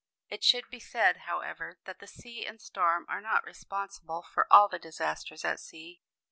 [0.29, 4.67] It should be said, however, that the sea and storm are not responsible for all
[4.67, 6.01] the disasters at sea.